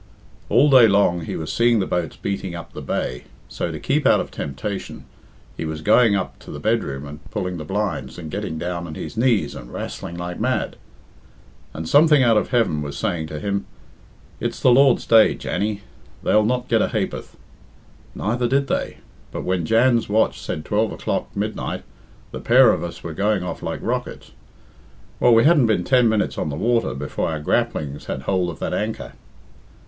"All 0.49 0.67
day 0.71 0.87
long 0.87 1.25
he 1.25 1.35
was 1.35 1.53
seeing 1.53 1.77
the 1.79 1.85
boats 1.85 2.15
beating 2.15 2.55
up 2.55 2.73
the 2.73 2.81
bay, 2.81 3.25
so, 3.47 3.71
to 3.71 3.79
keep 3.79 4.07
out 4.07 4.19
of 4.19 4.31
temptation, 4.31 5.05
he 5.55 5.63
was 5.63 5.81
going 5.81 6.15
up 6.15 6.39
to 6.39 6.49
the 6.49 6.59
bedroom 6.59 7.05
and 7.07 7.19
pulling 7.29 7.57
the 7.57 7.63
blind 7.65 8.17
and 8.17 8.31
getting 8.31 8.57
down 8.57 8.87
on 8.87 8.95
his 8.95 9.15
knees 9.15 9.53
and 9.53 9.71
wrastling 9.71 10.17
like 10.17 10.39
mad. 10.39 10.75
And 11.71 11.87
something 11.87 12.23
out 12.23 12.35
of 12.35 12.49
heaven 12.49 12.81
was 12.81 12.97
saying 12.97 13.27
to 13.27 13.39
him, 13.39 13.67
'It's 14.39 14.59
the 14.59 14.71
Lord's 14.71 15.05
day, 15.05 15.35
Jannie; 15.35 15.83
they'll 16.23 16.41
not 16.43 16.67
get 16.67 16.81
a 16.81 16.87
ha'p'orth.' 16.87 17.37
Neither 18.15 18.47
did 18.47 18.65
they; 18.65 18.97
but 19.31 19.43
when 19.43 19.67
Jan's 19.67 20.09
watch 20.09 20.41
said 20.41 20.65
twelve 20.65 20.91
o'clock 20.91 21.29
midnight 21.35 21.83
the 22.31 22.39
pair 22.41 22.71
of 22.73 22.83
us 22.83 23.03
were 23.03 23.13
going 23.13 23.43
off 23.43 23.61
like 23.61 23.81
rockets. 23.83 24.31
Well, 25.19 25.35
we 25.35 25.43
hadn't 25.43 25.67
been 25.67 25.83
ten 25.83 26.09
minutes 26.09 26.39
on 26.39 26.49
the 26.49 26.55
water 26.55 26.95
before 26.95 27.29
our 27.29 27.39
grapplings 27.39 28.05
had 28.05 28.23
hould 28.23 28.49
of 28.49 28.57
that 28.57 28.73
anchor." 28.73 29.11